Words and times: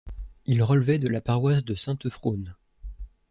Il 0.47 0.63
relevait 0.63 0.97
de 0.97 1.07
la 1.07 1.21
paroisse 1.21 1.63
de 1.63 1.75
Saint-Euphrône. 1.75 2.55